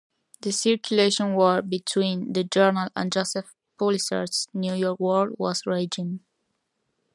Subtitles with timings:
[0.41, 6.21] The circulation war between the "Journal" and Joseph Pulitzer's "New York World" was raging.